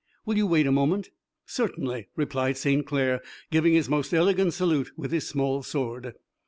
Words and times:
Will 0.25 0.35
you 0.35 0.47
wait 0.47 0.65
a 0.65 0.71
moment?" 0.71 1.11
"Certainly," 1.45 2.07
replied 2.15 2.57
St. 2.57 2.83
Clair, 2.87 3.21
giving 3.51 3.73
his 3.73 3.87
most 3.87 4.15
elegant 4.15 4.55
salute 4.55 4.89
with 4.97 5.11
his 5.11 5.27
small 5.27 5.61
sword. 5.61 6.15